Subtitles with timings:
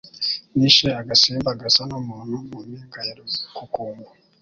[0.57, 4.09] nishe agasimba gasa n'umuntu mu mpinga ya Rukukumbo